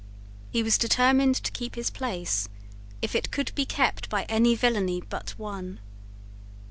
[0.49, 2.49] He was determined to keep his place,
[3.03, 5.79] if it could be kept by any villany but one.